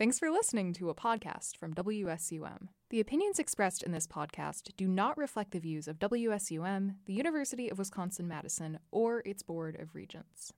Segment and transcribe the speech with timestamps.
[0.00, 2.68] Thanks for listening to a podcast from WSUM.
[2.88, 7.68] The opinions expressed in this podcast do not reflect the views of WSUM, the University
[7.68, 10.54] of Wisconsin Madison, or its Board of Regents.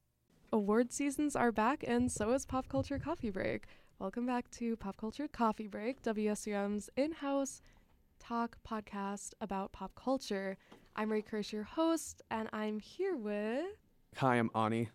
[0.52, 3.64] Award seasons are back, and so is Pop Culture Coffee Break.
[3.98, 7.60] Welcome back to Pop Culture Coffee Break, WSUM's in house
[8.20, 10.56] talk podcast about pop culture.
[10.94, 13.64] I'm Ray Kirsch, your host, and I'm here with.
[14.18, 14.90] Hi, I'm Ani.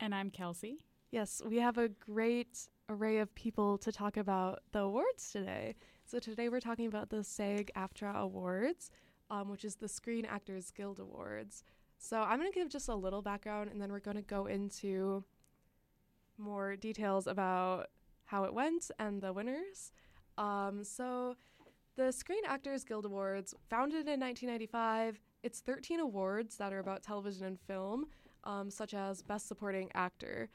[0.00, 0.86] And I'm Kelsey.
[1.10, 5.74] Yes, we have a great array of people to talk about the awards today.
[6.04, 8.90] So today we're talking about the SAG-AFTRA Awards,
[9.30, 11.64] um, which is the Screen Actors Guild Awards.
[11.98, 14.46] So I'm going to give just a little background, and then we're going to go
[14.46, 15.24] into
[16.36, 17.90] more details about
[18.24, 19.92] how it went and the winners.
[20.36, 21.36] Um, so
[21.96, 27.46] the Screen Actors Guild Awards, founded in 1995, it's 13 awards that are about television
[27.46, 28.06] and film,
[28.44, 30.48] um, such as Best Supporting Actor.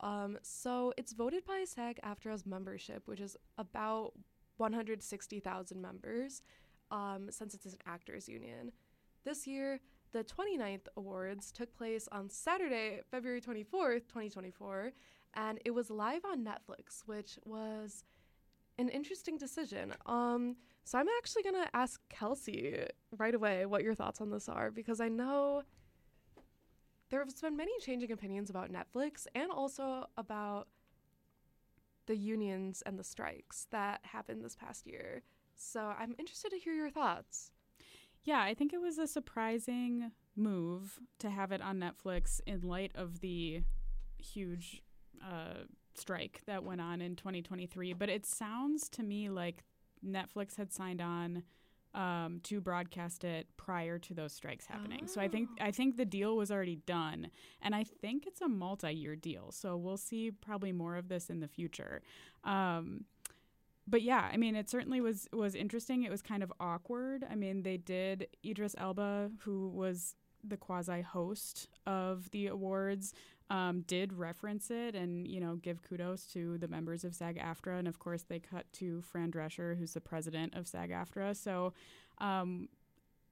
[0.00, 4.12] Um, so it's voted by SAG AFTRA's membership, which is about
[4.56, 6.42] 160,000 members,
[6.90, 8.72] um, since it's an actors union.
[9.24, 9.80] This year,
[10.12, 14.92] the 29th awards took place on Saturday, February 24th, 2024,
[15.34, 18.04] and it was live on Netflix, which was
[18.78, 19.94] an interesting decision.
[20.06, 22.84] Um, so I'm actually gonna ask Kelsey
[23.16, 25.62] right away what your thoughts on this are because I know
[27.10, 30.68] there have been many changing opinions about Netflix and also about
[32.06, 35.22] the unions and the strikes that happened this past year.
[35.56, 37.50] So I'm interested to hear your thoughts.
[38.24, 42.92] Yeah, I think it was a surprising move to have it on Netflix in light
[42.94, 43.62] of the
[44.18, 44.82] huge
[45.22, 45.64] uh,
[45.94, 47.92] strike that went on in 2023.
[47.94, 49.64] But it sounds to me like
[50.04, 51.42] Netflix had signed on
[51.94, 55.00] um, to broadcast it prior to those strikes happening.
[55.04, 55.06] Oh.
[55.06, 55.64] So I think Oh.
[55.64, 57.30] I think the deal was already done,
[57.62, 59.50] and I think it's a multi-year deal.
[59.50, 62.02] So we'll see probably more of this in the future.
[62.44, 63.04] Um,
[63.86, 66.04] but yeah, I mean, it certainly was was interesting.
[66.04, 67.26] It was kind of awkward.
[67.28, 70.14] I mean, they did Idris Elba, who was
[70.44, 73.12] the quasi host of the awards,
[73.50, 77.88] um, did reference it and you know give kudos to the members of SAG-AFTRA, and
[77.88, 81.36] of course they cut to Fran Drescher, who's the president of SAG-AFTRA.
[81.36, 81.72] So.
[82.18, 82.68] Um,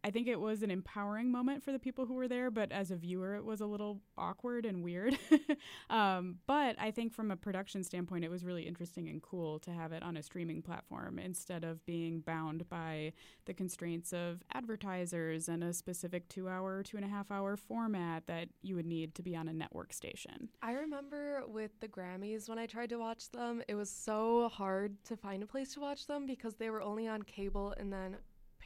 [0.04, 2.91] I think it was an empowering moment for the people who were there, but as
[2.91, 5.19] a viewer, it was a little awkward and weird.
[5.91, 9.72] um, but I think from a production standpoint, it was really interesting and cool to
[9.72, 13.12] have it on a streaming platform instead of being bound by
[13.47, 18.26] the constraints of advertisers and a specific two hour, two and a half hour format
[18.28, 20.48] that you would need to be on a network station.
[20.62, 25.03] I remember with the Grammys when I tried to watch them, it was so hard
[25.04, 28.16] to find a place to watch them because they were only on cable and then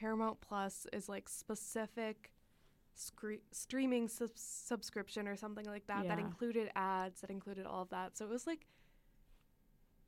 [0.03, 2.33] Paramount Plus is like specific
[2.95, 7.91] scre- streaming sub- subscription or something like that that included ads, that included all of
[7.91, 8.19] that.
[8.19, 8.67] So it was like,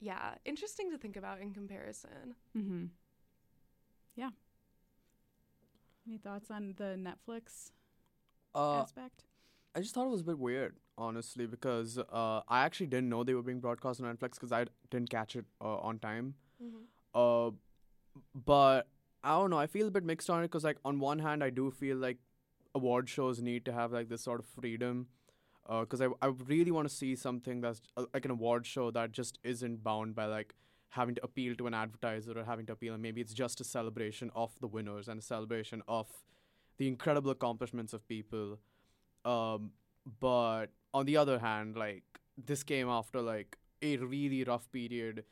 [0.01, 2.35] yeah, interesting to think about in comparison.
[2.59, 2.87] Mm-hmm.
[4.17, 4.31] Yeah.
[6.09, 7.71] Any thoughts on the Netflix
[8.53, 9.25] Uh, aspect?
[9.77, 13.23] I just thought it was a bit weird, honestly, because uh, I actually didn't know
[13.23, 16.35] they were being broadcast on Netflix because I didn't catch it uh, on time.
[17.15, 17.51] Uh,
[18.35, 18.89] but
[19.25, 19.59] I don't know.
[19.59, 21.97] I feel a bit mixed on it because, like, on one hand, I do feel
[21.97, 22.19] like
[22.75, 25.07] award shows need to have like this sort of freedom.
[25.67, 29.13] Because I I really want to see something that's uh, like an award show that
[29.13, 30.55] just isn't bound by like
[30.91, 33.65] having to appeal to an advertiser or having to appeal, and maybe it's just a
[33.65, 36.07] celebration of the winners and a celebration of
[36.77, 38.59] the incredible accomplishments of people.
[39.25, 39.71] Um,
[40.21, 42.05] but on the other hand, like
[42.37, 45.25] this came after like a really rough period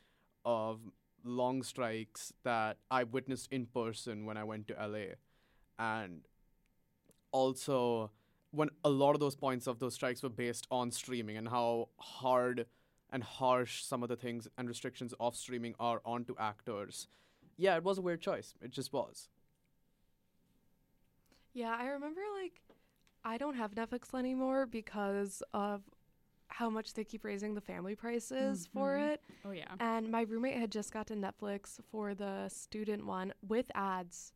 [0.43, 0.79] of
[1.23, 5.15] long strikes that I witnessed in person when I went to LA.
[5.79, 6.21] And
[7.31, 8.11] also
[8.51, 11.89] when a lot of those points of those strikes were based on streaming and how
[11.97, 12.67] hard
[13.09, 17.07] and harsh some of the things and restrictions of streaming are onto actors.
[17.57, 18.55] Yeah, it was a weird choice.
[18.61, 19.29] It just was.
[21.53, 22.61] Yeah, I remember like
[23.23, 25.83] I don't have Netflix anymore because of
[26.57, 29.13] how much they keep raising the family prices for Mhm.
[29.13, 29.21] it.
[29.43, 29.75] Oh, yeah.
[29.79, 34.33] And my roommate had just gotten Netflix for the student one with ads.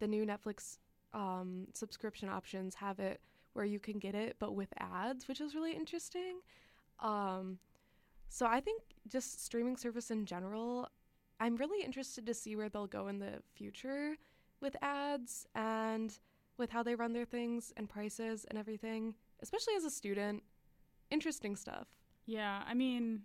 [0.00, 0.78] The new Netflix
[1.12, 3.20] um, subscription options have it
[3.52, 6.40] where you can get it, but with ads, which is really interesting.
[7.00, 7.58] Um,
[8.28, 10.88] so I think just streaming service in general,
[11.40, 14.16] I'm really interested to see where they'll go in the future
[14.60, 16.16] with ads and
[16.58, 20.42] with how they run their things and prices and everything, especially as a student.
[21.10, 21.88] Interesting stuff.
[22.26, 23.22] Yeah, I mean,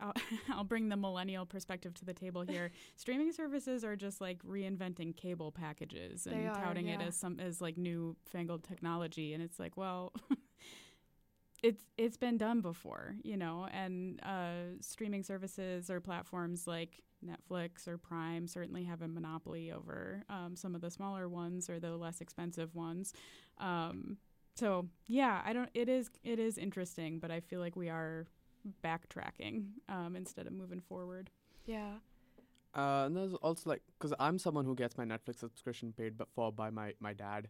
[0.00, 0.12] I'll,
[0.50, 2.70] I'll bring the millennial perspective to the table here.
[2.96, 7.60] Streaming services are just like reinventing cable packages and are, touting it as some as
[7.60, 10.12] like new fangled technology, and it's like, well,
[11.62, 17.88] it's it's been done before, you know, and uh, streaming services or platforms like Netflix
[17.88, 21.96] or Prime certainly have a monopoly over um, some of the smaller ones or the
[21.96, 23.12] less expensive ones.
[23.58, 24.18] Um,
[24.56, 25.70] so yeah, I don't.
[25.74, 28.26] It is it is interesting, but I feel like we are
[28.84, 31.30] backtracking um, instead of moving forward.
[31.66, 31.94] Yeah.
[32.74, 36.28] Uh, and there's also like, because I'm someone who gets my Netflix subscription paid but
[36.34, 37.48] for by my my dad.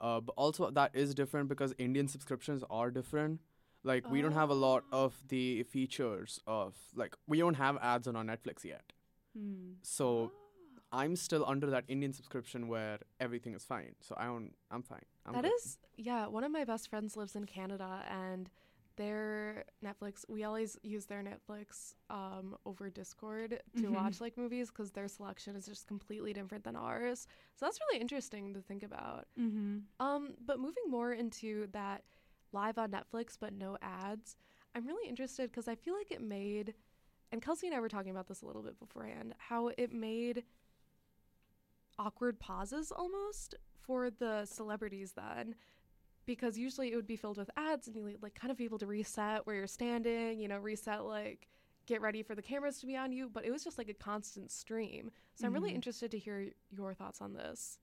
[0.00, 3.40] Uh, but also that is different because Indian subscriptions are different.
[3.82, 5.04] Like we don't have a lot Oh.
[5.06, 8.92] of the features of like we don't have ads on our Netflix yet.
[9.36, 9.72] Hmm.
[9.82, 10.32] So
[10.92, 13.94] I'm still under that Indian subscription where everything is fine.
[14.00, 14.52] So I don't.
[14.70, 15.02] I'm fine.
[15.26, 15.52] I'm That good.
[15.56, 16.26] is, yeah.
[16.26, 18.50] One of my best friends lives in Canada, and
[18.96, 20.24] their Netflix.
[20.28, 23.90] We always use their Netflix um, over Discord to Mhm.
[23.94, 27.26] watch like movies because their selection is just completely different than ours.
[27.54, 29.26] So that's really interesting to think about.
[29.38, 29.78] Mm-hmm.
[30.04, 32.02] Um, but moving more into that
[32.52, 34.36] live on Netflix but no ads,
[34.74, 36.74] I'm really interested because I feel like it made,
[37.32, 40.44] and Kelsey and I were talking about this a little bit beforehand, how it made
[42.00, 45.54] awkward pauses almost for the celebrities then.
[46.26, 48.78] Because usually it would be filled with ads and you like kind of be able
[48.78, 51.48] to reset where you're standing, you know, reset like
[51.86, 53.94] get ready for the cameras to be on you, but it was just like a
[53.94, 55.10] constant stream.
[55.34, 55.74] So I'm really Mhm.
[55.74, 57.78] interested to hear your thoughts on this.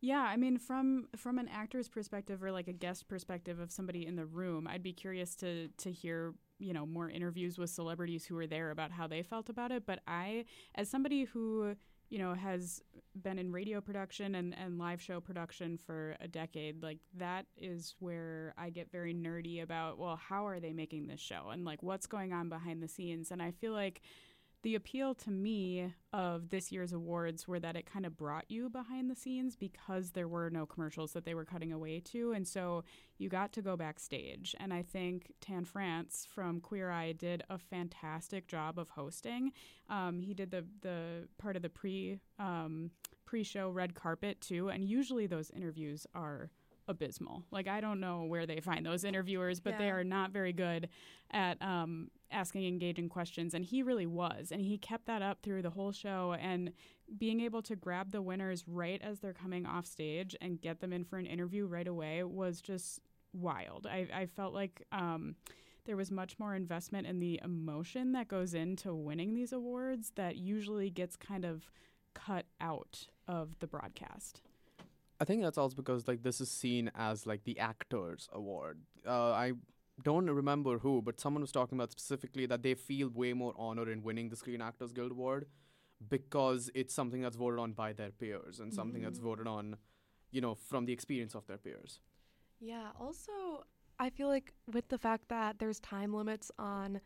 [0.00, 4.06] Yeah, I mean, from from an actor's perspective or like a guest perspective of somebody
[4.06, 8.26] in the room, I'd be curious to to hear you know more interviews with celebrities
[8.26, 9.86] who were there about how they felt about it.
[9.86, 11.76] But I, as somebody who
[12.08, 12.82] you know has
[13.22, 17.94] been in radio production and and live show production for a decade, like that is
[17.98, 19.98] where I get very nerdy about.
[19.98, 23.30] Well, how are they making this show and like what's going on behind the scenes?
[23.30, 24.02] And I feel like
[24.62, 28.68] the appeal to me of this year's awards were that it kind of brought you
[28.68, 32.32] behind the scenes because there were no commercials that they were cutting away to.
[32.32, 32.82] And so
[33.18, 34.54] you got to go backstage.
[34.58, 39.52] And I think Tan France from Queer Eye did a fantastic job of hosting.
[39.88, 42.90] Um, he did the, the part of the pre um,
[43.24, 44.68] pre show red carpet too.
[44.68, 46.50] And usually those interviews are
[46.88, 47.44] abysmal.
[47.50, 50.88] Like I don't know where they find those interviewers, but they are not very good
[51.30, 53.54] at um, asking engaging questions.
[53.54, 56.36] And he really was, and he kept that up through the whole show.
[56.40, 56.72] And
[57.18, 60.92] being able to grab the winners right as they're coming off stage and get them
[60.92, 63.00] in for an interview right away was just
[63.32, 63.86] wild.
[63.86, 64.82] I, I felt like.
[64.92, 65.36] Um,
[65.86, 70.34] there was much more investment in the emotion that goes into winning these awards that
[70.34, 71.70] usually gets kind of
[72.12, 74.40] cut out of the broadcast.
[75.20, 78.80] I think that's also because like this is seen as like the actors award.
[79.06, 79.52] Uh, I
[80.02, 83.90] don't remember who, but someone was talking about specifically that they feel way more honor
[83.90, 85.46] in winning the Screen Actors Guild Award
[86.08, 89.22] because it's something that's voted on by their peers and something that's Mhm.
[89.22, 89.76] voted on,
[90.30, 92.00] you know, from the experience of their peers.
[92.60, 93.64] Yeah, also,
[93.98, 97.00] I feel like with the fact that there's time limits on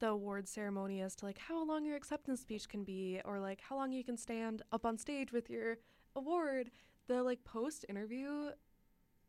[0.00, 3.60] the award ceremony as to like how long your acceptance speech can be or like
[3.60, 5.78] how long you can stand up on stage with your
[6.16, 6.70] award,
[7.08, 8.50] the like post interview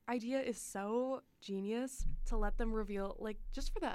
[0.09, 3.93] idea is so genius to let them reveal like just for the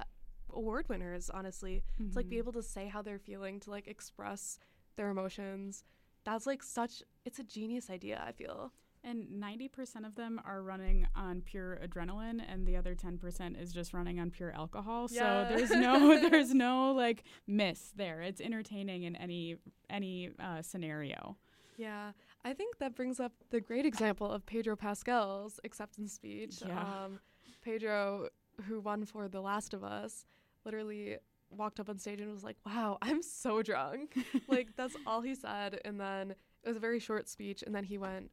[0.52, 2.38] award winners honestly to like be Mhm.
[2.38, 4.58] able to say how they're feeling to like express
[4.96, 5.84] their emotions
[6.24, 8.72] that's like such it's a genius idea i feel
[9.04, 13.94] And 90% of them are running on pure adrenaline and the other 10% is just
[13.94, 15.06] running on pure alcohol.
[15.12, 15.46] Yeah.
[15.48, 15.94] So there's no
[16.28, 18.20] there's no like miss there.
[18.22, 21.36] It's entertaining in any any uh, scenario.
[21.76, 22.12] Yeah,
[22.46, 26.62] I think that brings up the great example of Pedro Pascal's acceptance speech.
[26.64, 26.78] Yeah.
[26.78, 27.18] Um,
[27.60, 28.28] Pedro,
[28.68, 30.24] who won for The Last of Us,
[30.64, 31.16] literally
[31.50, 34.16] walked up on stage and was like, "Wow, I'm so drunk."
[34.48, 37.82] like that's all he said, and then it was a very short speech, and then
[37.82, 38.30] he went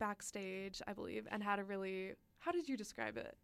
[0.00, 2.14] backstage, I believe, and had a really.
[2.40, 3.36] How did you describe it?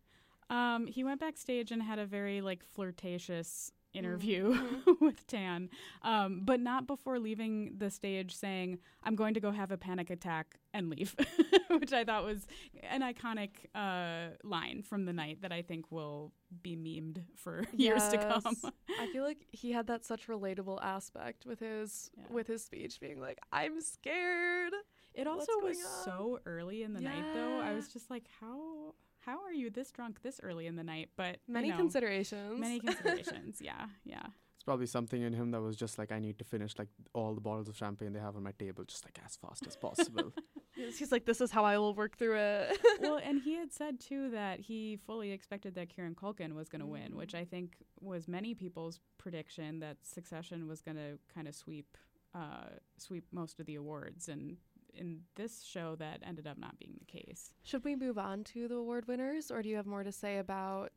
[0.51, 5.01] Um, he went backstage and had a very like flirtatious interview Mhm.
[5.01, 5.69] with Tan,
[6.03, 10.11] um, but not before leaving the stage saying, "I'm going to go have a panic
[10.11, 11.15] attack and leave,"
[11.71, 12.47] which I thought was
[12.83, 16.33] an iconic uh, line from the night that I think will
[16.63, 18.57] be memed for years to come.
[18.99, 22.25] I feel like he had that such relatable aspect with his Yeah.
[22.31, 24.73] with his speech, being like, "I'm scared."
[25.13, 26.05] It also was on?
[26.05, 27.59] so early in the night, though.
[27.59, 31.11] I was just like, how how are you this drunk this early in the night?
[31.17, 32.59] But you Many know, considerations.
[32.61, 33.61] many considerations.
[33.61, 34.27] yeah, yeah.
[34.57, 37.35] It's probably something in him that was just like I need to finish like all
[37.35, 40.33] the bottles of champagne they have on my table just like as fast as possible.
[40.77, 43.73] He's he's like, "This is how I will work through it." well, and he had
[43.73, 47.17] said too that he fully expected that Kieran Culkin was going to win, Mm.
[47.17, 51.97] which I think was many people's prediction that Succession was going to kind of sweep
[52.35, 54.59] uh, sweep most of the awards, and
[54.95, 57.53] in this show that ended up not being the case.
[57.63, 60.39] Should we move on to the award winners, or do you have more to say
[60.39, 60.93] about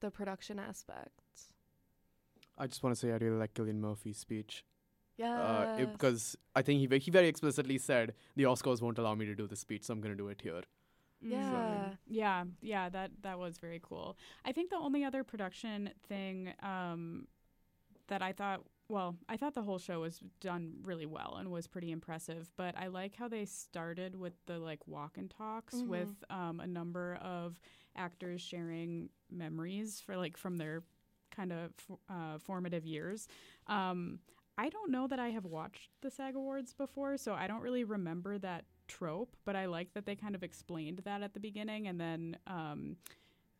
[0.00, 1.20] the production aspect?
[2.58, 4.64] I just want to say I really like Cillian Murphy's speech.
[5.16, 5.40] Yeah.
[5.40, 9.34] Uh, because I think he he very explicitly said the Oscars won't allow me to
[9.34, 10.62] do the speech, so I'm going to do it here.
[11.20, 11.52] Yeah.
[11.52, 11.98] Mhm.
[12.08, 14.16] Yeah, yeah, that that was very cool.
[14.44, 17.28] I think the only other production thing um,
[18.08, 21.66] that I thought, well, I thought the whole show was done really well and was
[21.66, 22.50] pretty impressive.
[22.56, 25.86] But I like how they started with the like walk and talks Mhm.
[25.88, 27.58] with um, a number of
[27.96, 30.82] actors sharing memories for like from their
[31.30, 31.72] kind of
[32.10, 33.28] uh, formative years.
[33.66, 34.20] Um,
[34.58, 37.84] I don't know that I have watched the SAG Awards before, so I don't really
[37.84, 41.88] remember that trope, but I like that they kind of explained that at the beginning.
[41.88, 42.96] And then, um,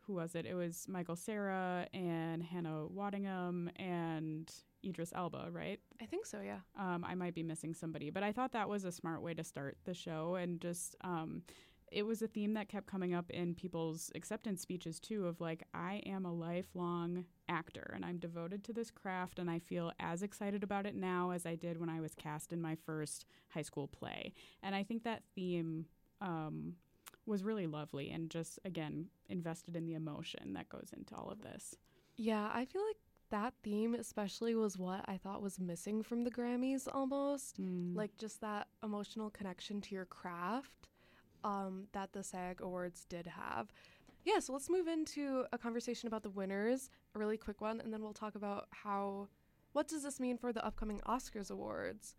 [0.02, 0.44] who was it?
[0.44, 4.52] It was Michael Cera and Hannah Waddingham and
[4.84, 5.80] Idris Elba, right?
[6.00, 6.60] I think so, yeah.
[6.78, 9.44] Um, I might be missing somebody, but I thought that was a smart way to
[9.44, 10.96] start the show and just.
[11.02, 11.42] Um,
[11.90, 15.62] it was a theme that kept coming up in people's acceptance speeches too of like
[15.74, 20.22] i am a lifelong actor and i'm devoted to this craft and i feel as
[20.22, 23.60] excited about it now as i did when i was cast in my first high
[23.60, 25.84] school play and i think that theme
[26.22, 26.76] um,
[27.26, 31.42] was really lovely and just again invested in the emotion that goes into all of
[31.42, 31.76] this
[32.16, 32.96] Yeah, I feel like
[33.32, 37.58] that theme especially was what I thought was missing from the Grammys almost.
[37.96, 40.88] Like just that emotional connection to your craft
[41.42, 43.72] um, that the SAG Awards did have.
[44.24, 47.92] Yeah, so let's move into a conversation about the winners, a really quick one, and
[47.92, 49.28] then we'll talk about how
[49.72, 52.14] what does this mean for the upcoming Oscars awards?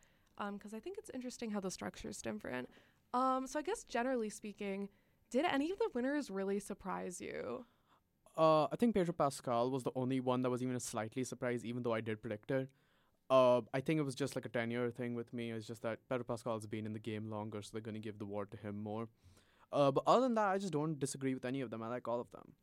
[0.51, 2.67] Because I think it's interesting how the structure is different.
[3.13, 4.89] Um, so I guess generally speaking,
[5.29, 7.65] did any of the winners really surprise you?
[8.35, 11.65] Uh, I think Pedro Pascal was the only one that was even a slightly surprised,
[11.65, 12.69] even though I did predict it.
[13.29, 15.51] Uh, I think it was just like a 10 year thing with me.
[15.51, 18.19] It's just that Pedro Pascal's been in the game longer, so they're going to give
[18.19, 19.07] the award to him more.
[19.71, 21.81] Uh, but other than that, I just don't disagree with any of them.
[21.81, 22.53] I like all of them.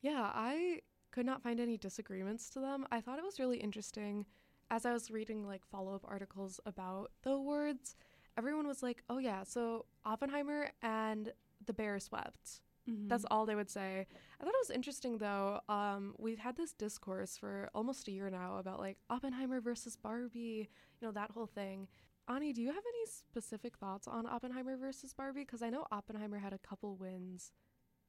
[0.00, 0.80] Yeah, I
[1.10, 2.86] could not find any disagreements to them.
[2.90, 4.26] I thought it was really interesting
[4.70, 7.96] as I was reading like follow up articles about the awards.
[8.38, 11.32] Everyone was like, oh, yeah, so Oppenheimer and
[11.66, 12.62] The Bear swept.
[12.86, 14.06] That's all they would say.
[14.40, 15.60] I thought it was interesting though.
[15.68, 20.68] Um, we've had this discourse for almost a year now about like Oppenheimer versus Barbie,
[21.00, 21.88] you know, that whole thing.
[22.28, 25.40] Ani, do you have any specific thoughts on Oppenheimer versus Barbie?
[25.40, 27.52] Because I know Oppenheimer had a couple wins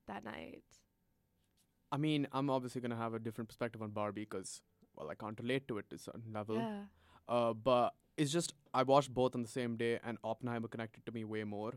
[0.07, 0.63] that night.
[1.91, 4.61] I mean, I'm obviously going to have a different perspective on Barbie because,
[4.95, 6.55] well, I can't relate to it to a certain level.
[6.55, 6.81] Yeah.
[7.27, 11.11] Uh, but it's just I watched both on the same day, and Oppenheimer connected to
[11.11, 11.73] me way more.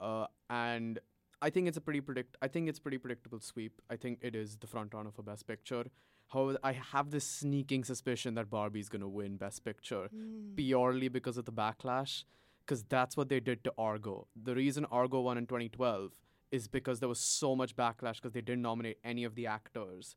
[0.00, 0.98] Uh, and
[1.42, 2.36] I think it's a pretty predict.
[2.42, 3.80] I think it's pretty predictable sweep.
[3.88, 5.84] I think it is the front runner for Best Picture.
[6.28, 10.54] However, I have this sneaking suspicion that Barbie's gonna win Best Picture Mm.
[10.56, 12.24] purely because of the backlash,
[12.60, 14.28] because that's what they did to Argo.
[14.36, 16.12] The reason Argo won in 2012
[16.50, 20.14] is because there was so much backlash because they didn't nominate any of the actors,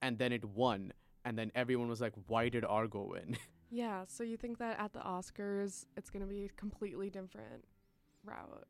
[0.00, 0.92] and then it won,
[1.24, 3.36] and then everyone was like, "Why did Argo win?"
[3.74, 7.64] Yeah, so you think that at the Oscars it's going to be a completely different
[8.22, 8.68] route?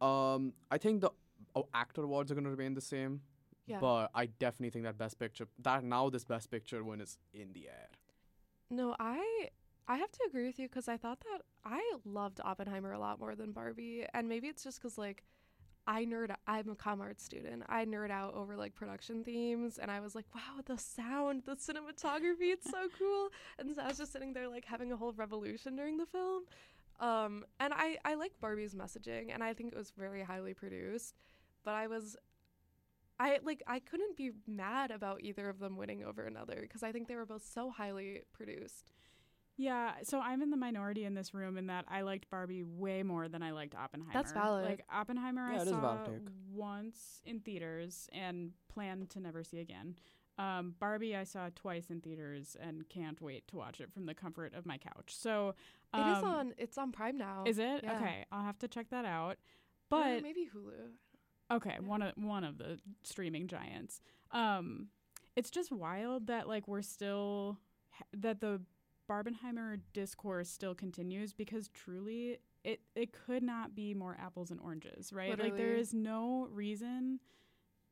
[0.00, 1.10] Um, I think the
[1.54, 3.22] oh, actor awards are going to remain the same,
[3.66, 3.80] Yeah.
[3.80, 7.52] but I definitely think that Best Picture that now this Best Picture one is in
[7.52, 7.88] the air.
[8.70, 9.50] no, I
[9.86, 13.18] I have to agree with you cuz I thought that I loved Oppenheimer a lot
[13.18, 15.24] more than Barbie and maybe it's just cuz like
[15.86, 17.62] I nerd I'm a com art student.
[17.66, 21.56] I nerd out over like production themes and I was like, wow, the sound, the
[21.56, 23.30] cinematography, it's so cool.
[23.58, 26.42] And so I was just sitting there like having a whole revolution during the film.
[27.00, 31.14] Um, and I, I like Barbie's messaging and I think it was very highly produced.
[31.64, 32.16] But I was
[33.20, 36.92] I like I couldn't be mad about either of them winning over another because I
[36.92, 38.92] think they were both so highly produced.
[39.56, 43.02] Yeah, so I'm in the minority in this room in that I liked Barbie way
[43.02, 44.12] more than I liked Oppenheimer.
[44.12, 44.64] That's valid.
[44.64, 49.20] Like Oppenheimer, Yeah, I it is a valid saw once in theaters and planned to
[49.20, 49.96] never see again.
[50.38, 54.14] Um, Barbie, I saw twice in theaters and can't wait to watch it from the
[54.14, 55.08] comfort of my couch.
[55.14, 55.54] So
[55.94, 57.42] it is um, on it's on Prime now.
[57.46, 57.96] Is it Yeah.
[57.96, 58.24] okay?
[58.30, 59.32] I'll have to check that out.
[59.32, 59.36] Or
[59.90, 60.92] But maybe Hulu.
[61.50, 61.86] Okay, Yeah.
[61.86, 64.00] one of one of the streaming giants.
[64.30, 64.88] Um,
[65.34, 67.58] it's just wild that like we're still
[68.12, 68.60] that the
[69.10, 75.12] Barbenheimer discourse still continues because truly it it could not be more apples and oranges,
[75.12, 75.36] right?
[75.38, 77.18] Like there is no reason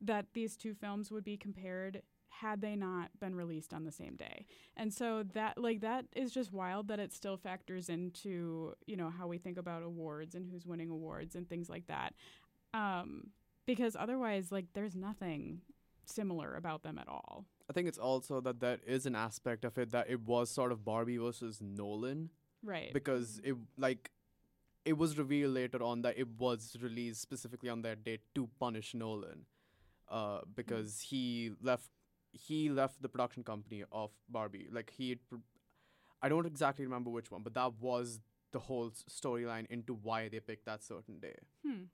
[0.03, 2.03] that these two films would be compared
[2.41, 4.47] had they not been released on the same day.
[4.77, 9.11] And so that like that is just wild that it still factors into, you know,
[9.11, 12.15] how we think about awards and who's winning awards and things like that.
[12.75, 13.31] Um
[13.67, 15.61] because otherwise like there's nothing
[16.05, 17.47] similar about them at all.
[17.69, 20.73] I think it's also that there is an aspect of it that it was sort
[20.73, 22.31] of Barbie versus Nolan
[22.63, 22.93] Right.
[22.93, 24.11] because it like
[24.85, 28.95] it was revealed later on that it was released specifically on that date to punish
[28.95, 29.47] Nolan,
[30.09, 31.91] uh, because he left
[32.37, 34.69] he left the production company of Barbie.
[34.71, 35.19] Like he, had
[36.23, 38.21] I don't exactly remember which one, but that was
[38.53, 41.37] the whole storyline into why they picked that certain day.
[41.65, 41.85] Hmm.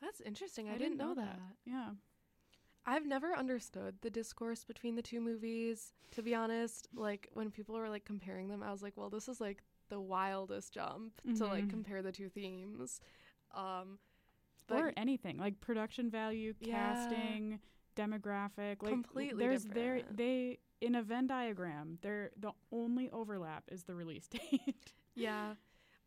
[0.00, 0.68] That's interesting.
[0.68, 1.38] I, didn't, know, that.
[1.64, 1.90] Yeah.
[2.84, 5.92] I've never understood the discourse between the two movies.
[6.12, 9.28] To be honest, like when people were like comparing them, I was like, well, this
[9.28, 11.70] is like the wildest jump to like Mhm.
[11.70, 13.00] compare the two themes.
[13.54, 13.98] Um,
[14.70, 16.94] or anything like production value, Yeah.
[16.94, 17.60] casting,
[17.96, 18.82] demographic.
[18.82, 20.16] Like Completely there's there different.
[20.16, 21.98] they in a Venn diagram.
[22.02, 24.92] There the only overlap is the release date.
[25.14, 25.54] Yeah.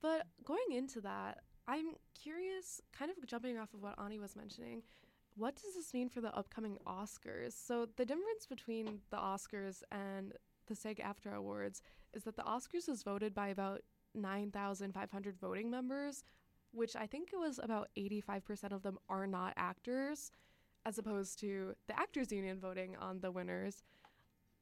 [0.01, 4.83] But going into that, I'm curious, kind of jumping off of what Ani was mentioning,
[5.35, 7.53] what does this mean for the upcoming Oscars?
[7.53, 10.33] So, the difference between the Oscars and
[10.67, 11.81] the SAG AFTRA Awards
[12.13, 13.81] is that the Oscars is voted by about
[14.13, 16.23] 9,500 voting members,
[16.71, 20.31] which I think it was about 85% of them are not actors,
[20.85, 23.83] as opposed to the Actors Union voting on the winners.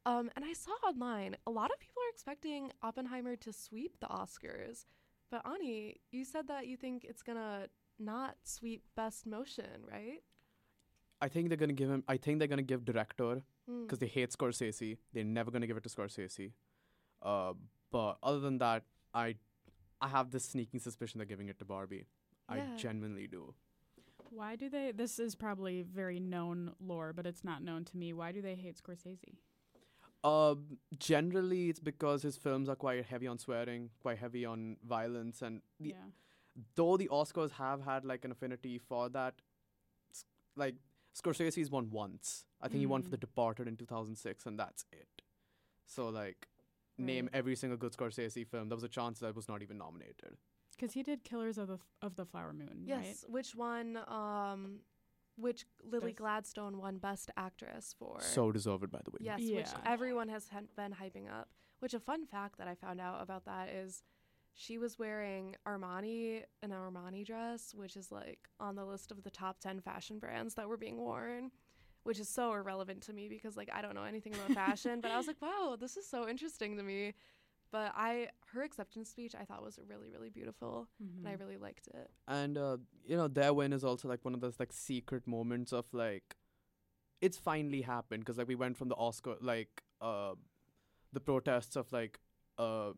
[0.06, 4.06] Um, and I saw online a lot of people are expecting Oppenheimer to sweep the
[4.06, 4.84] Oscars.
[5.30, 10.22] But Ani, you said that you think it's gonna not sweep Best Motion, right?
[11.20, 12.04] I think they're gonna give him.
[12.06, 13.86] I think they're gonna give director Mm.
[13.86, 14.98] because they hate Scorsese.
[15.14, 16.52] They're never gonna give it to Scorsese.
[17.22, 17.54] Uh,
[17.90, 19.36] but other than that, I
[20.02, 22.04] I have this sneaking suspicion they're giving it to Barbie.
[22.46, 23.54] I genuinely do.
[24.34, 24.92] Why do they?
[24.92, 28.12] This is probably very known lore, but it's not known to me.
[28.12, 29.36] Why do they hate Scorsese?
[30.24, 35.42] Um, generally, it's because his films are quite heavy on swearing, quite heavy on violence,
[35.42, 36.06] and the, yeah.
[36.74, 39.34] though the Oscars have had like an affinity for that,
[40.56, 40.76] like
[41.14, 42.46] Scorsese's won once.
[42.62, 43.12] I think he won for Mm.
[43.12, 45.22] The Departed in 2006, and that's it.
[45.86, 46.48] So like,
[46.98, 48.68] name every single good Scorsese film.
[48.68, 50.38] There was a chance that it was not even nominated.
[50.76, 53.04] Because he did Killers of the F- of the Flower Moon, right?
[53.04, 53.98] Yes, which one?
[54.08, 54.80] Um,
[55.36, 58.20] which Lily Best- Gladstone won Best Actress for?
[58.20, 59.18] So deserved, by the way.
[59.20, 61.48] Yes, which everyone has hen- been hyping up.
[61.80, 64.02] Which a fun fact that I found out about that is
[64.54, 69.30] she was wearing Armani, an Armani dress, which is like on the list of the
[69.30, 71.50] top 10 fashion brands that were being worn,
[72.04, 75.10] which is so irrelevant to me because like I don't know anything about fashion, but
[75.10, 77.14] I was like, wow, this is so interesting to me.
[77.74, 80.74] But I her acceptance speech I thought was really really beautiful
[81.18, 81.40] and I Mhm.
[81.40, 82.10] really liked it.
[82.40, 82.76] and uh,
[83.12, 86.36] you know their win is also like one of those like secret moments of like
[87.20, 90.34] it's finally happened because like we went from the oscar like uh
[91.18, 92.20] the protests of like
[92.66, 92.92] uh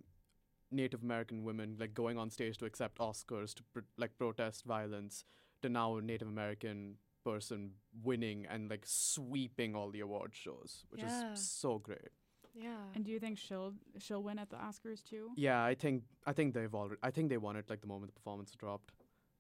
[0.81, 5.25] native american women like going on stage to accept oscars to pr- like protest violence
[5.63, 7.71] to now a native american person
[8.11, 11.09] winning and like sweeping all the award shows which Yeah.
[11.09, 12.11] is so great
[12.59, 12.85] Yeah.
[12.95, 15.31] And do you think she'll she'll win at the Oscars too?
[15.37, 18.09] yeah i think i think they've already i think they won it like the moment
[18.13, 18.93] the performance dropped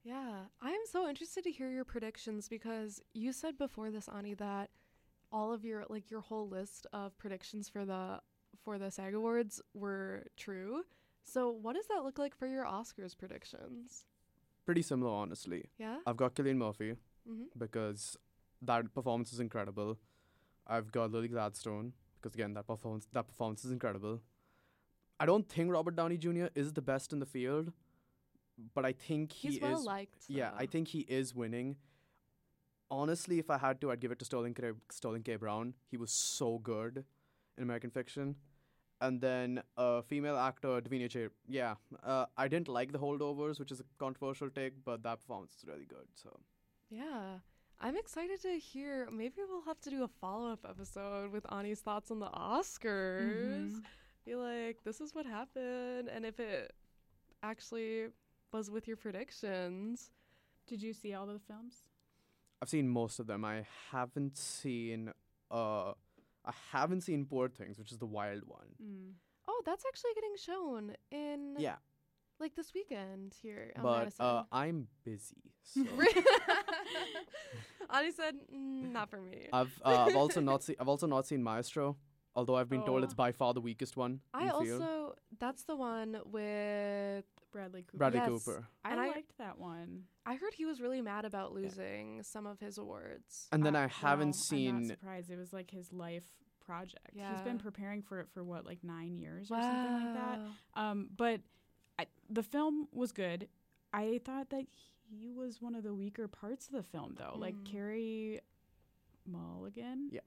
[0.04, 4.68] Yeah, I'm so interested to hear your predictions because you said before this, Ani, that
[5.36, 8.02] all of your like your whole list of predictions for the
[8.64, 10.82] for the SAG Awards were true.
[11.34, 14.04] So what does that look like for your Oscars predictions?
[14.68, 15.98] pretty similar honestly Yeah.
[16.08, 16.92] i've got cillian murphy
[17.30, 17.44] Mm-hmm.
[17.64, 18.16] because
[18.70, 19.90] that performance is incredible.
[20.74, 21.92] I've got Lily Gladstone
[22.26, 24.20] because again that performance that performance is incredible.
[25.18, 26.46] I don't think Robert Downey Jr.
[26.54, 27.72] is the best in the field,
[28.74, 29.84] but I think he He's well is.
[29.84, 30.24] liked.
[30.28, 31.76] yeah, I think he is winning.
[32.90, 34.72] Honestly, if I had to, I'd give it to Sterling K.
[34.90, 35.36] Sterling K.
[35.36, 35.74] Brown.
[35.90, 37.04] He was so good
[37.56, 38.36] in American Fiction.
[39.00, 41.28] And then uh, female actor Davina J.
[41.48, 45.54] Yeah, uh, I didn't like the holdovers, which is a controversial take, but that performance
[45.58, 46.06] is really good.
[46.14, 46.38] So
[46.90, 47.38] Yeah.
[47.80, 49.08] I'm excited to hear.
[49.12, 53.70] Maybe we'll have to do a follow up episode with Ani's thoughts on the Oscars.
[53.72, 53.84] Mhm.
[54.24, 56.74] Be like, this is what happened, and if it
[57.42, 58.08] actually
[58.52, 60.10] was with your predictions.
[60.66, 61.84] Did you see all the films?
[62.60, 63.44] I've seen most of them.
[63.44, 65.12] I haven't seen
[65.50, 65.92] uh
[66.44, 68.68] I haven't seen Poor Things, which is the wild one.
[68.82, 69.12] Mm.
[69.48, 71.76] Oh, that's actually getting shown in Yeah,
[72.40, 73.72] like this weekend here.
[73.76, 74.24] on but Madison.
[74.26, 75.52] uh I'm busy.
[75.62, 75.84] So
[77.90, 81.26] Ani said, mm, "Not for me." I've uh, I've also not seen I've also not
[81.26, 81.96] seen Maestro,
[82.34, 83.04] although I've been told Oh.
[83.04, 84.82] it's by far the weakest one I in the field.
[84.82, 87.98] also that's the one with Bradley Cooper.
[87.98, 88.28] Bradley Yes.
[88.44, 88.66] Cooper.
[88.84, 90.04] I and I- liked that one.
[90.24, 93.48] I heard he was really mad about losing some of his awards.
[93.52, 95.30] And then Uh, I haven't well, I'm seen not surprised.
[95.30, 96.24] It was like his life
[96.60, 97.10] project.
[97.14, 97.32] Yeah.
[97.32, 100.38] He's been preparing for it for what, like nine years or something like that.
[100.40, 100.50] Wow.
[100.90, 101.38] Um, but I,
[102.30, 103.48] the film was good.
[103.92, 104.66] I thought that
[105.08, 107.36] he was one of the weaker parts of the film, though.
[107.38, 107.64] Like Mm.
[107.64, 108.40] Carey
[109.26, 110.10] Mulligan.
[110.12, 110.20] Yeah.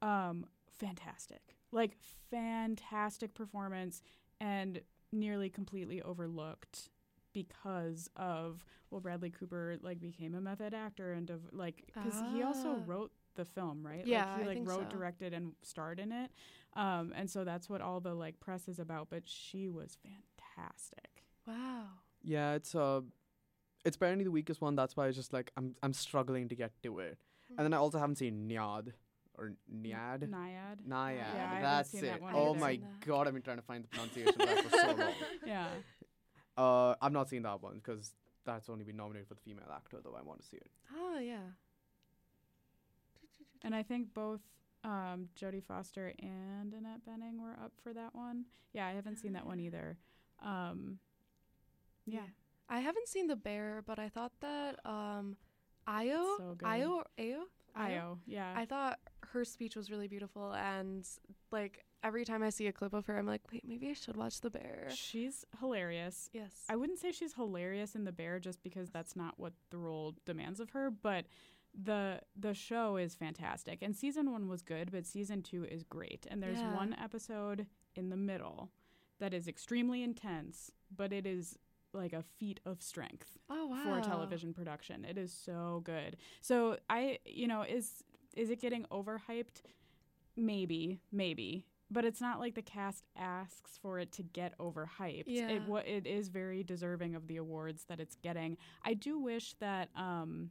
[0.00, 0.46] Um,
[0.78, 1.56] fantastic.
[1.70, 1.96] Like
[2.30, 4.02] fantastic performance
[4.40, 4.80] and
[5.12, 6.90] nearly completely overlooked
[7.32, 12.42] because of well Bradley Cooper like became a method actor and of like because he
[12.42, 12.82] also Ah.
[12.86, 14.96] wrote the film right Yeah, like, he I like think wrote so.
[14.96, 16.30] directed and starred in it
[16.74, 21.08] um and so that's what all the like press is about but she was fantastic
[21.46, 21.84] Wow.
[22.22, 23.00] Yeah, it's uh,
[23.84, 24.76] it's apparently the weakest one.
[24.76, 27.18] That's why it's just like I'm I'm struggling to get to it.
[27.58, 28.92] And then I also haven't seen Nyad
[29.36, 30.28] or Nyad.
[30.28, 31.16] Naiad Nyad.
[31.16, 32.08] Yeah, I That's seen it.
[32.08, 32.60] that one oh either.
[32.60, 35.12] my god, I've been trying to find the pronunciation of that for so long.
[35.46, 35.68] yeah
[36.56, 38.12] Uh, I've not seen that one because
[38.44, 40.70] that's only been nominated for the female actor, though I want to see it.
[40.96, 41.38] Oh yeah.
[43.62, 44.40] And I think both
[44.84, 48.44] um, Jodie Foster and Annette Bening were up for that one.
[48.72, 49.96] Yeah, I haven't seen that one either.
[50.44, 50.98] Um,
[52.06, 52.26] yeah,
[52.68, 55.36] I haven't seen the bear, but I thought that um,
[55.86, 57.02] Io, so Io,
[57.76, 58.18] Io.
[58.26, 58.98] Yeah, I thought
[59.32, 61.06] her speech was really beautiful, and
[61.50, 64.16] like every time I see a clip of her, I'm like, wait, maybe I should
[64.16, 64.88] watch the bear.
[64.92, 66.28] she's hilarious.
[66.32, 66.52] Yes.
[66.68, 70.16] I wouldn't say she's hilarious in The Bear just because that's not what the role
[70.26, 71.26] demands of her, but
[71.80, 73.82] the the show is fantastic.
[73.82, 76.26] And season 1 was good, but season 2 is great.
[76.30, 76.74] And there's Yeah.
[76.74, 78.70] one episode in the middle
[79.20, 81.56] that is extremely intense, but it is
[81.94, 83.82] like a feat of strength oh wow.
[83.84, 85.04] for television production.
[85.04, 86.16] It is so good.
[86.40, 88.02] So I, you know, is
[88.36, 89.62] is it getting overhyped?
[90.36, 91.66] Maybe, maybe.
[91.90, 95.24] But it's not like the cast asks for it to get overhyped.
[95.26, 95.48] Yeah.
[95.48, 98.56] It what it is very deserving of the awards that it's getting.
[98.84, 100.50] I do wish that um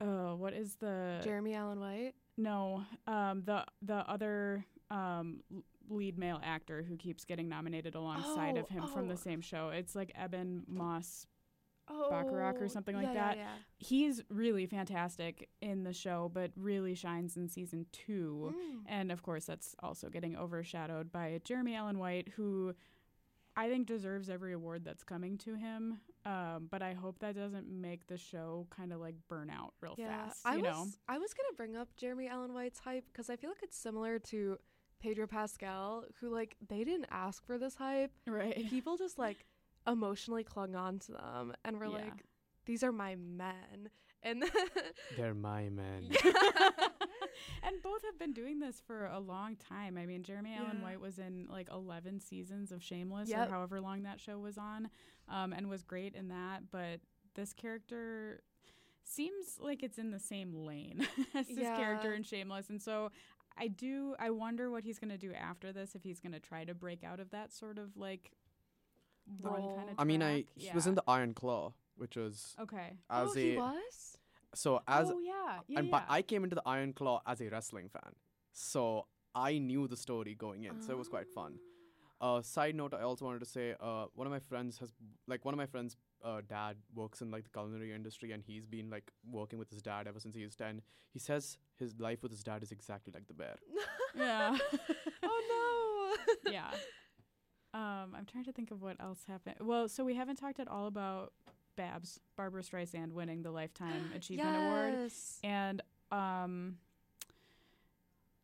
[0.00, 2.14] uh what is the Jeremy Allen White.
[2.38, 5.42] no, um the the other um
[5.88, 9.08] lead male actor who keeps getting nominated alongside of Oh, him from oh.
[9.08, 9.70] the same show.
[9.70, 11.26] It's like Ebon Moss
[11.86, 13.36] Oh, Bachrach or something like yeah, that.
[13.36, 13.48] Yeah, yeah.
[13.76, 18.54] he's really fantastic in the show, but really shines in season two.
[18.56, 18.80] Mm.
[18.86, 22.74] And of course, that's also getting overshadowed by Jeremy Allen White, who
[23.54, 25.98] I think deserves every award that's coming to him.
[26.24, 29.94] Um, but I hope that doesn't make the show kind of like burn out real
[29.98, 30.40] Yeah, fast.
[30.46, 30.86] I was know?
[31.06, 34.18] I was gonna bring up Jeremy Allen White's hype because I feel like it's similar
[34.20, 34.56] to
[35.04, 38.10] Pedro Pascal, who like they didn't ask for this hype.
[38.26, 38.64] Right.
[38.70, 39.44] People just like
[39.86, 41.90] emotionally clung on to them and were Yeah.
[42.04, 42.24] like,
[42.64, 43.90] "These are my men."
[44.22, 44.42] And
[45.18, 46.08] They're my men.
[47.62, 49.98] and both have been doing this for a long time.
[49.98, 53.48] I mean, Jeremy Allen White was in like 11 seasons of Shameless Yep.
[53.48, 54.88] or however long that show was on
[55.28, 56.62] um, and was great in that.
[56.70, 57.00] But
[57.34, 58.42] this character
[59.02, 62.70] seems like it's in the same lane as his character in Shameless.
[62.70, 63.10] And so
[63.56, 66.40] I do, I wonder what he's going to do after this, if he's going to
[66.40, 68.32] try to break out of that sort of like
[69.40, 69.76] Role.
[69.76, 72.98] kind of I mean, I he was in the Iron Claw, which was Okay.
[73.08, 74.18] as oh, a he was.
[74.54, 75.60] so as oh, yeah.
[75.68, 75.78] Yeah.
[75.78, 75.92] and yeah.
[75.92, 78.12] but I came into the Iron Claw as a wrestling fan,
[78.52, 81.58] so I knew the story going in, so it was quite fun.
[82.20, 84.92] Uh, side note, I also wanted to say, uh, one of my friends has
[85.26, 88.66] like one of my friends' uh, dad works in like the culinary industry, and he's
[88.66, 90.80] been like working with his dad ever since he was ten.
[91.12, 93.56] He says his life with his dad is exactly like the bear.
[94.16, 94.56] yeah.
[95.22, 96.52] oh no.
[96.52, 96.70] yeah.
[97.74, 99.56] Um, I'm trying to think of what else happened.
[99.60, 101.32] Well, so we haven't talked at all about
[101.76, 105.10] Babs, Barbra Streisand winning the Lifetime Achievement Award,
[105.42, 106.76] and um,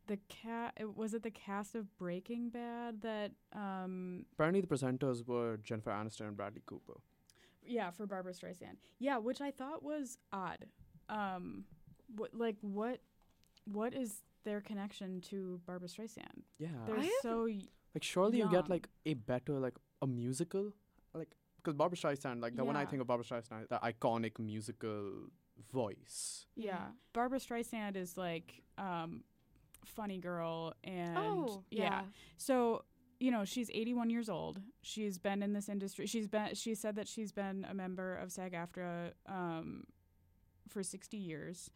[0.09, 5.59] the cat was it the cast of Breaking Bad that um, Apparently, the presenters were
[5.59, 7.01] Jennifer Aniston and Bradley Cooper.
[7.70, 10.66] Yeah for Barbra Streisand, yeah, which I thought was odd.
[11.09, 11.64] Um,
[12.16, 13.00] what like what
[13.64, 16.42] what is their connection to Barbra Streisand?
[16.59, 17.62] Yeah, They're I so y-
[17.94, 20.72] like surely you get like a better like a musical,
[21.14, 25.28] like because Barbra Streisand, like the when I think of Barbra Streisand, the iconic musical
[25.72, 26.46] voice.
[26.56, 26.87] Yeah.
[27.12, 29.22] Barbra Streisand is like um
[29.85, 32.02] funny girl and oh yeah.
[32.37, 32.85] So,
[33.20, 34.61] you know, she's 81 years old.
[34.83, 36.06] She's been in this industry.
[36.06, 39.85] She's been she said that she's been a member of SAG-AFTRA um
[40.68, 41.70] for 60 years.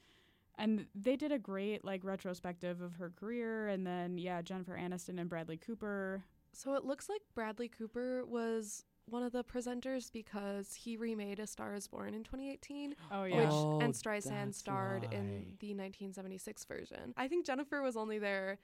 [0.56, 5.20] And they did a great like retrospective of her career and then yeah, Jennifer Aniston
[5.20, 6.24] and Bradley Cooper.
[6.52, 11.46] So it looks like Bradley Cooper was one of the presenters because he remade A
[11.46, 16.64] Star Is Born in 2018, Oh which Oh, and Streisand that's starred in the 1976
[16.64, 17.12] version.
[17.16, 18.58] I think Jennifer was only there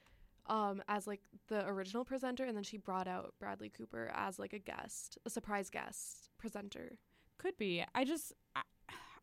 [0.47, 4.53] um, as like the original presenter, and then she brought out Bradley Cooper as like
[4.53, 6.99] a guest, a surprise guest presenter.
[7.39, 7.85] Could be.
[7.95, 8.63] I just I,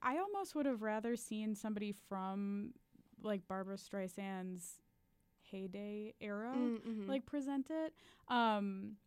[0.01, 2.73] I almost would have rather seen somebody from
[3.23, 4.79] like Barbra Streisand's
[5.41, 7.07] heyday era Mm, mhm.
[7.07, 7.93] like present it.
[8.27, 8.97] Um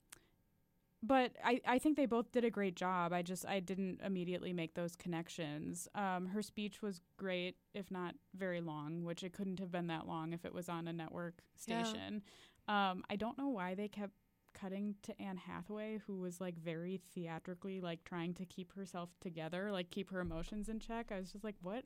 [1.03, 3.13] but I, I think they both did a great job.
[3.13, 5.89] I just I didn't immediately make those connections.
[5.95, 10.07] Um, her speech was great, if not very long, which it couldn't have been that
[10.07, 11.83] long if it was on a network Yeah.
[11.85, 12.23] station.
[12.69, 14.13] Um, I don't know why they kept
[14.53, 19.71] cutting to Anne Hathaway, who was like very theatrically like trying to keep herself together,
[19.73, 21.11] like keep her emotions in check.
[21.13, 21.85] I was just like, what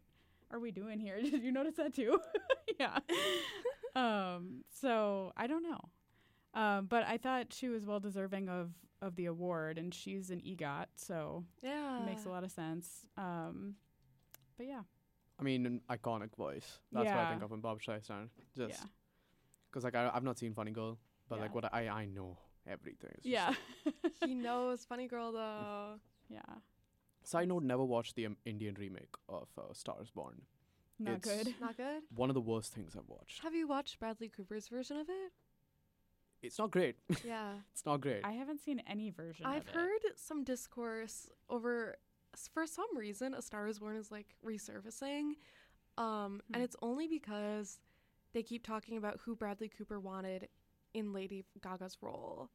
[0.50, 1.20] are we doing here?
[1.22, 2.18] Did you notice that too?
[2.80, 2.98] yeah.
[3.94, 4.64] um.
[4.80, 5.80] So I don't know.
[6.54, 8.70] Um, but I thought she was well deserving of
[9.02, 12.00] of the award, and she's an EGOT, so Yeah.
[12.00, 13.04] it makes a lot of sense.
[13.18, 13.74] Um,
[14.56, 14.82] but yeah,
[15.38, 16.78] I mean, an iconic voice.
[16.92, 18.28] That's what I think of when Bob Streisand.
[18.56, 18.86] Just yeah,
[19.70, 23.10] because like I, I've not seen Funny Girl, but like what I I know everything.
[23.16, 23.52] It's just- yeah,
[24.24, 25.94] he knows Funny Girl though.
[26.28, 26.40] yeah.
[27.24, 30.42] Side note: Never watched the um, Indian remake of uh, Stars Born.
[30.98, 31.54] Not It's- good.
[31.60, 32.02] Not good.
[32.14, 33.42] One of the worst things I've watched.
[33.42, 35.32] Have you watched Bradley Cooper's version of it?
[36.46, 36.96] It's not great.
[37.24, 37.54] Yeah.
[37.72, 38.24] it's not great.
[38.24, 39.46] I haven't seen any version.
[39.46, 39.74] I've of it.
[39.74, 41.96] heard some discourse over
[42.52, 45.32] for some reason A Star is Born is like resurfacing.
[45.98, 46.54] Um Hmm.
[46.54, 47.78] and it's only because
[48.32, 50.48] they keep talking about who Bradley Cooper wanted
[50.92, 52.50] in Lady Gaga's role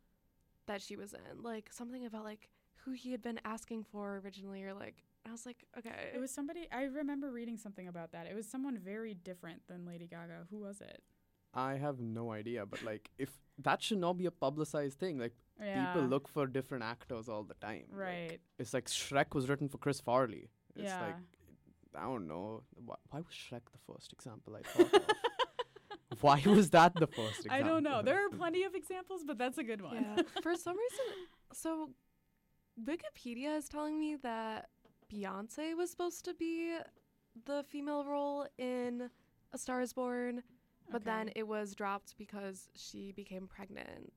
[0.67, 1.41] that she was in.
[1.41, 2.49] Like something about like
[2.83, 6.11] who he had been asking for originally or like I was like, okay.
[6.15, 6.67] It was somebody.
[6.71, 8.25] I remember reading something about that.
[8.25, 10.47] It was someone very different than Lady Gaga.
[10.49, 11.03] Who was it?
[11.53, 13.31] I have no idea, but like if
[13.63, 15.17] that should not be a publicized thing.
[15.19, 15.85] Like Yeah.
[15.93, 17.85] people look for different actors all the time.
[17.91, 18.39] Like, Right.
[18.57, 20.49] it's like Shrek was written for Chris Farley.
[20.75, 21.01] It's yeah.
[21.05, 21.15] like
[21.95, 22.63] I don't know.
[22.85, 25.01] Why, why was Shrek the first example I thought of?
[26.21, 27.51] Why was that the first example?
[27.51, 28.01] I don't know.
[28.01, 29.95] There are plenty of examples, but that's a good one.
[30.17, 30.23] Yeah.
[30.41, 31.05] For some reason,
[31.53, 31.91] so
[32.83, 34.69] Wikipedia is telling me that
[35.11, 36.75] Beyonce was supposed to be
[37.45, 39.09] the female role in
[39.53, 40.43] A Star is Born,
[40.91, 44.13] but then it was dropped because she became pregnant.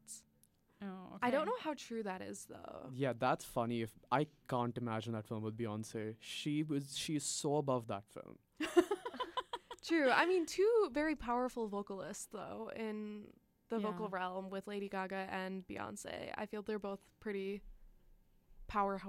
[0.83, 2.91] oh, I don't know how true that is, though.
[2.95, 3.83] Yeah, that's funny.
[3.83, 8.39] If I can't imagine that film with Beyonce, she was she's so above that film.
[9.85, 10.11] True.
[10.11, 13.25] I mean, two very powerful vocalists, though, in
[13.69, 16.31] the vocal realm with Lady Gaga and Beyonce.
[16.37, 17.63] I feel they're both pretty
[18.69, 19.01] power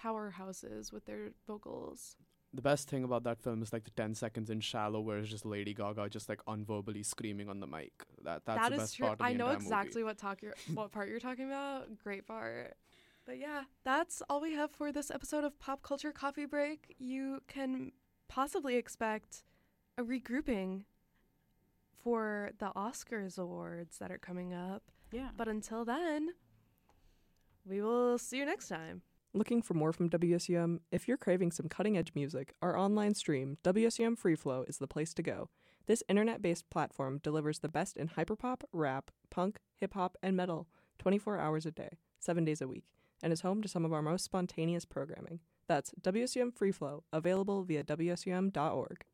[0.00, 2.16] powerhouses with their vocals.
[2.54, 5.30] The best thing about that film is like the ten seconds in Shallow, where it's
[5.30, 7.92] just Lady Gaga just like unverbally screaming on the mic.
[8.24, 9.06] That that's That the is best true.
[9.06, 9.64] part of the I know entire movie.
[9.66, 11.86] exactly what talk you're, what part you're talking about.
[12.02, 12.74] Great part.
[13.24, 16.94] But yeah, that's all we have for this episode of Pop Culture Coffee Break.
[16.98, 17.92] You can
[18.28, 19.44] possibly expect
[19.96, 20.82] a regrouping
[22.02, 24.82] for the Oscars awards that are coming up.
[25.12, 25.28] Yeah.
[25.36, 26.30] But until then,
[27.64, 29.02] we will see you next time.
[29.34, 30.80] Looking for more from WSUM?
[30.90, 34.86] If you're craving some cutting edge music, our online stream, WSUM Free Flow, is the
[34.86, 35.48] place to go.
[35.86, 40.68] This internet based platform delivers the best in hyperpop, rap, punk, hip hop, and metal
[40.98, 42.84] 24 hours a day, 7 days a week,
[43.22, 45.40] and is home to some of our most spontaneous programming.
[45.66, 49.04] That's WSUM Free Flow, available via WSUM.org.